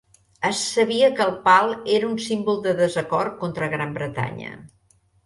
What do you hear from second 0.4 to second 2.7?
Es sabia que el pal era un símbol